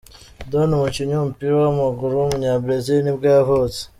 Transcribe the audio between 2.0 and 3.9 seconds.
w’umunyabrazil nibwo yavutse.